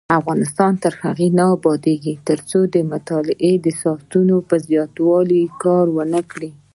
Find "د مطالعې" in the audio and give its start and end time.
2.73-3.53